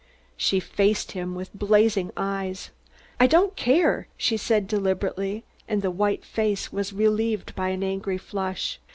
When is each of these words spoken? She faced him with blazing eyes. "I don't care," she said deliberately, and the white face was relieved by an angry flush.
She 0.35 0.59
faced 0.59 1.11
him 1.11 1.35
with 1.35 1.53
blazing 1.53 2.09
eyes. 2.17 2.71
"I 3.19 3.27
don't 3.27 3.55
care," 3.55 4.07
she 4.17 4.35
said 4.35 4.67
deliberately, 4.67 5.43
and 5.67 5.83
the 5.83 5.91
white 5.91 6.25
face 6.25 6.73
was 6.73 6.91
relieved 6.91 7.53
by 7.53 7.69
an 7.69 7.83
angry 7.83 8.17
flush. 8.17 8.79